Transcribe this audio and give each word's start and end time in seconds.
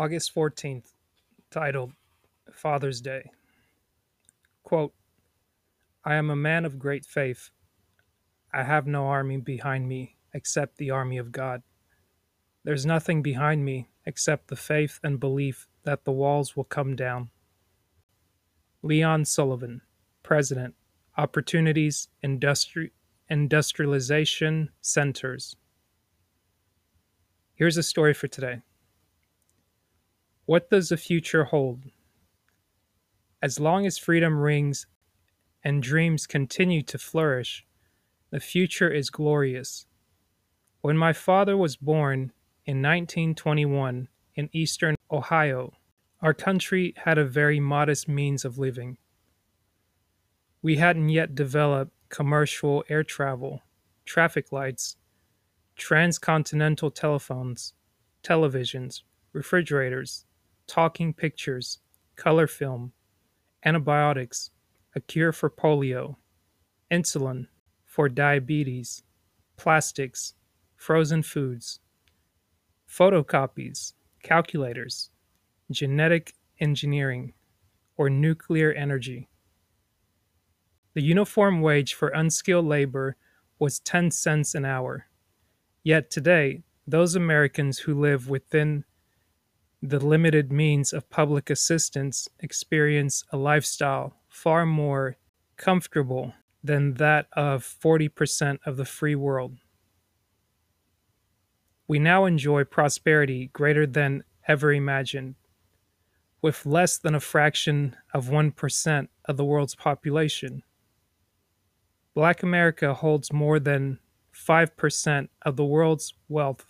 August 0.00 0.34
14th, 0.34 0.94
titled 1.50 1.92
Father's 2.50 3.02
Day. 3.02 3.30
Quote, 4.62 4.94
I 6.02 6.14
am 6.14 6.30
a 6.30 6.34
man 6.34 6.64
of 6.64 6.78
great 6.78 7.04
faith. 7.04 7.50
I 8.50 8.62
have 8.62 8.86
no 8.86 9.08
army 9.08 9.36
behind 9.36 9.88
me 9.88 10.16
except 10.32 10.78
the 10.78 10.90
army 10.90 11.18
of 11.18 11.32
God. 11.32 11.60
There's 12.64 12.86
nothing 12.86 13.20
behind 13.20 13.62
me 13.62 13.90
except 14.06 14.48
the 14.48 14.56
faith 14.56 15.00
and 15.04 15.20
belief 15.20 15.68
that 15.82 16.06
the 16.06 16.12
walls 16.12 16.56
will 16.56 16.64
come 16.64 16.96
down. 16.96 17.28
Leon 18.82 19.26
Sullivan, 19.26 19.82
President, 20.22 20.76
Opportunities 21.18 22.08
Industri- 22.24 22.92
Industrialization 23.28 24.70
Centers. 24.80 25.56
Here's 27.54 27.76
a 27.76 27.82
story 27.82 28.14
for 28.14 28.28
today. 28.28 28.62
What 30.50 30.68
does 30.68 30.88
the 30.88 30.96
future 30.96 31.44
hold? 31.44 31.84
As 33.40 33.60
long 33.60 33.86
as 33.86 33.98
freedom 33.98 34.40
rings 34.40 34.88
and 35.62 35.80
dreams 35.80 36.26
continue 36.26 36.82
to 36.82 36.98
flourish, 36.98 37.64
the 38.30 38.40
future 38.40 38.90
is 38.90 39.10
glorious. 39.10 39.86
When 40.80 40.98
my 40.98 41.12
father 41.12 41.56
was 41.56 41.76
born 41.76 42.32
in 42.66 42.82
1921 42.82 44.08
in 44.34 44.50
eastern 44.52 44.96
Ohio, 45.08 45.74
our 46.20 46.34
country 46.34 46.94
had 46.96 47.16
a 47.16 47.24
very 47.24 47.60
modest 47.60 48.08
means 48.08 48.44
of 48.44 48.58
living. 48.58 48.98
We 50.62 50.78
hadn't 50.78 51.10
yet 51.10 51.36
developed 51.36 51.92
commercial 52.08 52.82
air 52.88 53.04
travel, 53.04 53.62
traffic 54.04 54.50
lights, 54.50 54.96
transcontinental 55.76 56.90
telephones, 56.90 57.72
televisions, 58.24 59.02
refrigerators, 59.32 60.26
talking 60.70 61.12
pictures, 61.12 61.80
color 62.14 62.46
film, 62.46 62.92
antibiotics, 63.64 64.50
a 64.94 65.00
cure 65.00 65.32
for 65.32 65.50
polio, 65.50 66.14
insulin 66.92 67.48
for 67.84 68.08
diabetes, 68.08 69.02
plastics, 69.56 70.34
frozen 70.76 71.24
foods, 71.24 71.80
photocopies, 72.88 73.94
calculators, 74.22 75.10
genetic 75.72 76.34
engineering, 76.60 77.32
or 77.96 78.08
nuclear 78.08 78.72
energy. 78.72 79.28
The 80.94 81.02
uniform 81.02 81.62
wage 81.62 81.94
for 81.94 82.08
unskilled 82.10 82.66
labor 82.66 83.16
was 83.58 83.80
10 83.80 84.12
cents 84.12 84.54
an 84.54 84.64
hour. 84.64 85.06
Yet 85.82 86.12
today, 86.12 86.62
those 86.86 87.16
Americans 87.16 87.80
who 87.80 88.00
live 88.00 88.30
within 88.30 88.84
the 89.82 89.98
limited 89.98 90.52
means 90.52 90.92
of 90.92 91.08
public 91.08 91.48
assistance 91.48 92.28
experience 92.40 93.24
a 93.32 93.36
lifestyle 93.36 94.14
far 94.28 94.66
more 94.66 95.16
comfortable 95.56 96.34
than 96.62 96.94
that 96.94 97.26
of 97.32 97.64
40% 97.64 98.58
of 98.66 98.76
the 98.76 98.84
free 98.84 99.14
world. 99.14 99.56
We 101.88 101.98
now 101.98 102.26
enjoy 102.26 102.64
prosperity 102.64 103.50
greater 103.52 103.86
than 103.86 104.24
ever 104.46 104.72
imagined, 104.72 105.34
with 106.42 106.66
less 106.66 106.98
than 106.98 107.14
a 107.14 107.20
fraction 107.20 107.96
of 108.12 108.28
1% 108.28 109.08
of 109.24 109.36
the 109.36 109.44
world's 109.44 109.74
population. 109.74 110.62
Black 112.14 112.42
America 112.42 112.92
holds 112.92 113.32
more 113.32 113.58
than 113.58 113.98
5% 114.34 115.28
of 115.42 115.56
the 115.56 115.64
world's 115.64 116.14
wealth. 116.28 116.66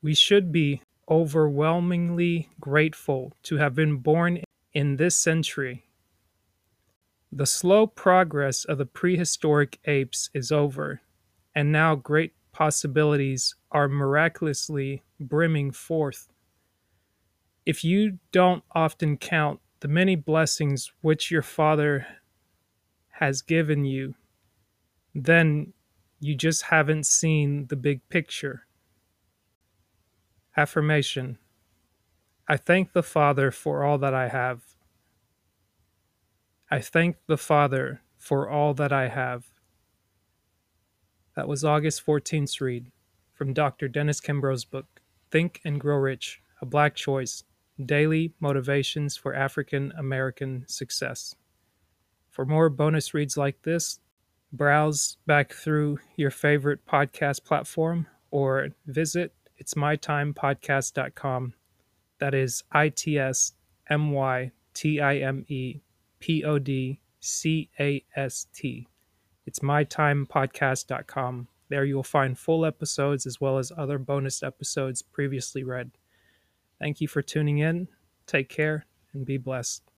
We 0.00 0.14
should 0.14 0.52
be 0.52 0.82
overwhelmingly 1.08 2.48
grateful 2.60 3.32
to 3.42 3.56
have 3.56 3.74
been 3.74 3.96
born 3.98 4.42
in 4.72 4.96
this 4.96 5.16
century. 5.16 5.84
The 7.32 7.46
slow 7.46 7.86
progress 7.86 8.64
of 8.64 8.78
the 8.78 8.86
prehistoric 8.86 9.78
apes 9.84 10.30
is 10.32 10.50
over, 10.50 11.00
and 11.54 11.70
now 11.72 11.94
great 11.94 12.32
possibilities 12.52 13.54
are 13.70 13.88
miraculously 13.88 15.02
brimming 15.20 15.72
forth. 15.72 16.28
If 17.66 17.84
you 17.84 18.18
don't 18.32 18.64
often 18.74 19.16
count 19.16 19.60
the 19.80 19.88
many 19.88 20.16
blessings 20.16 20.92
which 21.02 21.30
your 21.30 21.42
Father 21.42 22.06
has 23.10 23.42
given 23.42 23.84
you, 23.84 24.14
then 25.14 25.72
you 26.20 26.34
just 26.34 26.62
haven't 26.62 27.06
seen 27.06 27.66
the 27.66 27.76
big 27.76 28.06
picture. 28.08 28.66
Affirmation 30.56 31.38
I 32.48 32.56
thank 32.56 32.92
the 32.92 33.02
Father 33.02 33.50
for 33.50 33.84
all 33.84 33.98
that 33.98 34.14
I 34.14 34.28
have. 34.28 34.62
I 36.70 36.80
thank 36.80 37.16
the 37.26 37.36
Father 37.36 38.02
for 38.16 38.48
all 38.48 38.72
that 38.74 38.92
I 38.92 39.08
have. 39.08 39.46
That 41.34 41.48
was 41.48 41.64
August 41.64 42.06
14th 42.06 42.60
read 42.60 42.90
from 43.34 43.52
Dr. 43.52 43.88
Dennis 43.88 44.20
Kimbro's 44.20 44.64
book, 44.64 44.86
Think 45.30 45.60
and 45.64 45.78
Grow 45.78 45.96
Rich 45.96 46.40
A 46.62 46.66
Black 46.66 46.94
Choice 46.94 47.44
Daily 47.84 48.32
Motivations 48.40 49.16
for 49.16 49.34
African 49.34 49.92
American 49.98 50.64
Success. 50.66 51.34
For 52.30 52.46
more 52.46 52.70
bonus 52.70 53.12
reads 53.12 53.36
like 53.36 53.60
this, 53.62 54.00
browse 54.52 55.18
back 55.26 55.52
through 55.52 55.98
your 56.16 56.30
favorite 56.30 56.86
podcast 56.86 57.44
platform 57.44 58.06
or 58.30 58.68
visit 58.86 59.34
it's 59.58 59.74
mytimepodcast.com. 59.74 61.54
That 62.18 62.34
is 62.34 62.64
I 62.72 62.88
T 62.88 63.18
S 63.18 63.52
M 63.88 64.12
Y 64.12 64.52
T 64.74 65.00
I 65.00 65.16
M 65.16 65.44
E 65.48 65.80
P 66.18 66.44
O 66.44 66.58
D 66.58 67.00
C 67.20 67.70
A 67.78 68.04
S 68.14 68.46
T. 68.54 68.88
It's 69.46 69.60
mytimepodcast.com. 69.60 71.48
There 71.68 71.84
you 71.84 71.96
will 71.96 72.02
find 72.02 72.38
full 72.38 72.64
episodes 72.64 73.26
as 73.26 73.40
well 73.40 73.58
as 73.58 73.72
other 73.76 73.98
bonus 73.98 74.42
episodes 74.42 75.02
previously 75.02 75.64
read. 75.64 75.90
Thank 76.78 77.00
you 77.00 77.08
for 77.08 77.22
tuning 77.22 77.58
in. 77.58 77.88
Take 78.26 78.48
care 78.48 78.86
and 79.12 79.24
be 79.24 79.36
blessed. 79.36 79.90